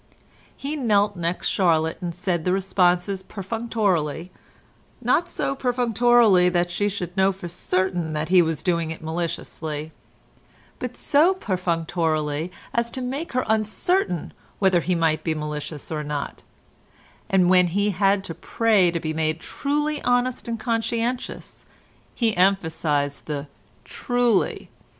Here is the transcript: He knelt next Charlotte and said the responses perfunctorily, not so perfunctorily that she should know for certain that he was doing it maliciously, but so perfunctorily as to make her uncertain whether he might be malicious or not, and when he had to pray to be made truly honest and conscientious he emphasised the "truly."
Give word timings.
He 0.57 0.75
knelt 0.75 1.15
next 1.15 1.47
Charlotte 1.49 1.99
and 2.01 2.15
said 2.15 2.43
the 2.43 2.51
responses 2.51 3.21
perfunctorily, 3.21 4.31
not 4.99 5.29
so 5.29 5.53
perfunctorily 5.53 6.49
that 6.49 6.71
she 6.71 6.89
should 6.89 7.15
know 7.15 7.31
for 7.31 7.47
certain 7.47 8.13
that 8.13 8.29
he 8.29 8.41
was 8.41 8.63
doing 8.63 8.89
it 8.89 9.03
maliciously, 9.03 9.91
but 10.79 10.97
so 10.97 11.35
perfunctorily 11.35 12.51
as 12.73 12.89
to 12.89 13.01
make 13.03 13.33
her 13.33 13.45
uncertain 13.47 14.33
whether 14.57 14.79
he 14.81 14.95
might 14.95 15.23
be 15.23 15.35
malicious 15.35 15.91
or 15.91 16.03
not, 16.03 16.41
and 17.29 17.47
when 17.47 17.67
he 17.67 17.91
had 17.91 18.23
to 18.23 18.33
pray 18.33 18.89
to 18.89 18.99
be 18.99 19.13
made 19.13 19.39
truly 19.39 20.01
honest 20.01 20.47
and 20.47 20.59
conscientious 20.59 21.63
he 22.15 22.35
emphasised 22.35 23.27
the 23.27 23.45
"truly." 23.85 24.67